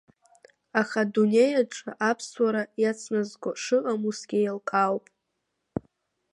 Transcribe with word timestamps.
Аха, 0.81 1.01
адунеи 1.07 1.51
аҿы 1.61 1.89
аԥсуара 2.09 2.63
иацназго 2.81 3.51
шыҟам 3.63 4.01
усгьы 4.09 4.37
еилкаауп. 4.41 5.05